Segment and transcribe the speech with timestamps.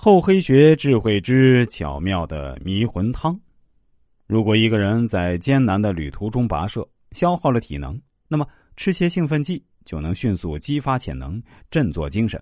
[0.00, 3.36] 厚黑学智慧之巧妙的迷魂汤。
[4.28, 12.40] 如果一个人在艰难的旅途中跋涉，消耗了体能，那么吃些兴奋剂就能迅速激发潜能，振作精神。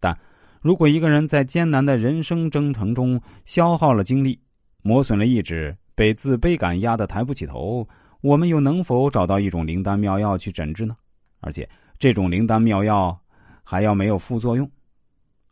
[0.00, 0.18] 但
[0.62, 4.40] 如果一个人在艰难的人生征程中消耗了精力，
[4.80, 7.86] 磨损了意志，被自卑感压得抬不起头，
[8.22, 10.96] 我们又能否找到一种灵丹妙药去诊治呢？
[11.40, 11.68] 而且
[11.98, 13.20] 这种灵丹妙药
[13.62, 14.66] 还要没有副作用？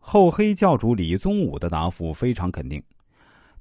[0.00, 2.82] 厚黑教主李宗武的答复非常肯定，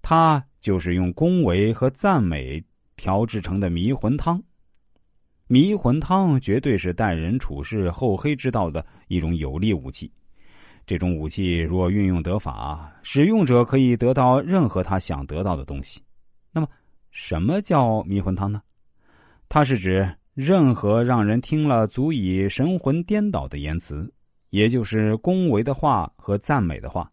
[0.01, 2.63] 他就是用恭维和赞美
[2.95, 4.41] 调制成的迷魂汤。
[5.47, 10.11] 迷魂汤绝对是待人处事厚黑之道的一种有力武器。
[10.85, 16.01] 这种武器若运用得法，使用者可以得到任何他想得到的东西。
[16.51, 16.67] 那么，
[17.11, 18.61] 什么叫迷魂汤呢？
[19.47, 24.11] 它是指任何让人听了足以神魂颠倒的言辞。
[24.49, 27.11] 也就是恭维的话和赞美的话。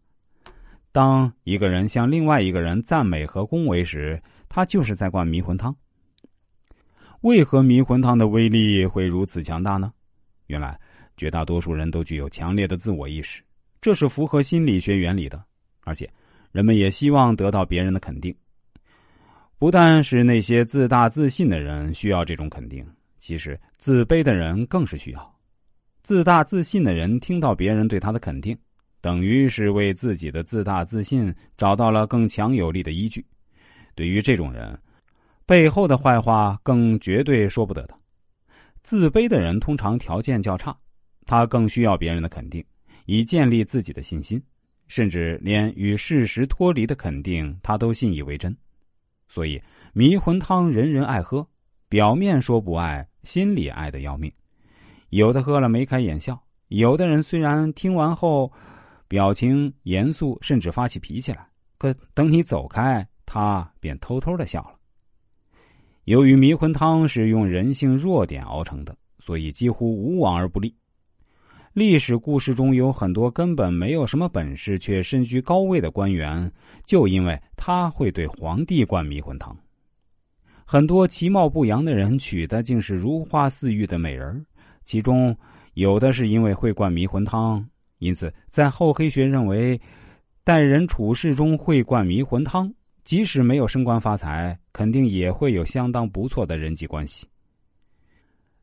[0.91, 5.75] 当一个人向另外一个人赞美和恭维时，他就是在灌迷魂汤。
[7.21, 9.91] 为何迷魂汤的威力会如此强大呢？
[10.47, 10.79] 原来，
[11.17, 13.43] 绝大多数人都具有强烈的自我意识，
[13.81, 15.43] 这是符合心理学原理的。
[15.83, 16.09] 而且，
[16.51, 18.35] 人们也希望得到别人的肯定。
[19.59, 22.85] 不但是那些自大自信的人需要这种肯定，
[23.17, 25.36] 其实自卑的人更是需要。
[26.07, 28.57] 自大自信的人听到别人对他的肯定，
[29.01, 33.25] 等于是为自己的自大自信找到了更强有力的依据。
[33.93, 34.79] 对于这种人，
[35.45, 37.99] 背后的坏话更绝对说不得的。
[38.83, 40.73] 自卑的人通常条件较差，
[41.25, 42.63] 他更需要别人的肯定，
[43.05, 44.41] 以建立自己的信心，
[44.87, 48.55] 甚至连与事实脱离的肯定他都信以为真。
[49.27, 51.45] 所以迷魂汤人人爱喝，
[51.89, 54.31] 表面说不爱，心里爱的要命。
[55.09, 58.51] 有的喝了眉开眼笑，有的人虽然听完后
[59.07, 64.75] 表情严肃，甚至发起脾气来，可等你走开，他便偷偷的笑了。
[66.03, 70.73] 由于迷魂汤是用人性弱点熬成的，所以几乎无往而不利。
[71.73, 76.51] 历史故事中有很多根本没有什么本事却身居高位的官员，
[76.85, 79.55] 就因为他会对皇帝灌迷魂汤。
[80.65, 84.45] 很多其貌不扬的人娶的竟是如花似玉的美人
[84.87, 85.35] 其中
[85.73, 87.63] 有的是因为会灌迷魂汤，
[87.97, 89.77] 因此在厚黑学认为，
[90.45, 97.27] 待人处事中会灌迷魂汤，即使没有升官发财，肯定也会有相当不错的人际关系。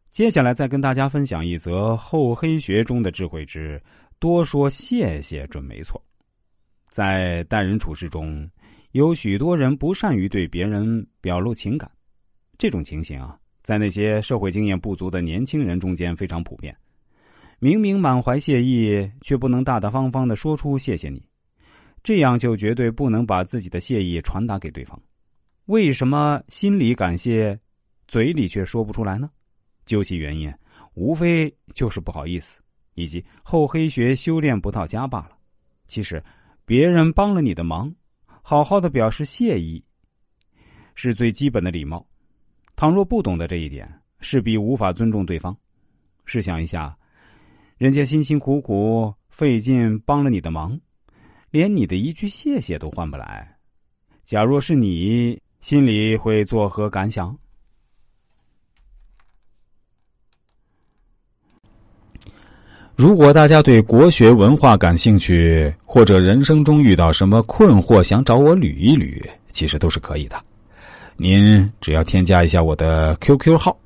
[0.08, 3.78] 接下来再跟大家分享一则厚黑学中的智慧之
[4.18, 6.02] 多说谢谢准没错。
[6.88, 8.48] 在待人处事中，
[8.92, 11.90] 有许多人不善于对别人表露情感，
[12.56, 13.38] 这种情形啊。
[13.64, 16.76] 在那些社会经验不足的年轻人中间非常普遍，
[17.58, 21.26] 明明满怀谢意，却不能大大方方的说出“谢谢你”，
[22.04, 25.00] 这样就绝对不能把自己的谢意传达给对方。
[25.64, 27.58] 为什么心里感谢，
[28.06, 29.30] 嘴里却说不出来呢？
[29.86, 30.52] 究其原因，
[30.92, 32.60] 无非就是不好意思，
[32.96, 35.30] 以及厚黑学修炼不到家罢了。
[35.86, 36.22] 其实，
[36.66, 37.90] 别人帮了你的忙，
[38.42, 39.82] 好好的表示谢意，
[40.94, 42.06] 是最基本的礼貌。
[42.76, 43.88] 倘若不懂得这一点，
[44.20, 45.56] 势必无法尊重对方。
[46.24, 46.96] 试想一下，
[47.78, 50.78] 人家辛辛苦苦费劲帮了你的忙，
[51.50, 53.56] 连你的一句谢谢都换不来。
[54.24, 57.36] 假若是你，心里会作何感想？
[62.96, 69.20] 如果大家对国学文化感兴趣，或者人生中遇到什么困惑想找我捋一捋，
[69.50, 70.42] 其实都是可以的。
[71.16, 73.76] 您只要添加一下我的 QQ 号，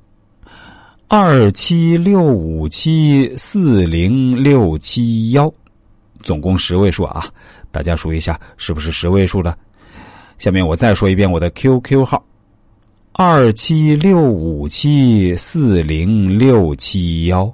[1.07, 5.51] 二七六五七四零六七幺，
[6.21, 7.25] 总共十位数啊！
[7.71, 9.55] 大家数一下，是不是十位数了？
[10.39, 12.23] 下面我再说一遍我的 QQ 号，
[13.11, 17.53] 二七六五七四零六七幺。